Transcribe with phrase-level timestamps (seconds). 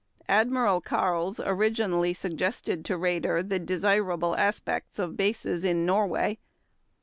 [0.29, 6.39] Admiral Karls originally suggested to Raeder the desirable aspects of bases in Norway.